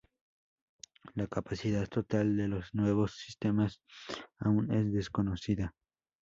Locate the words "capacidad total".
1.27-2.35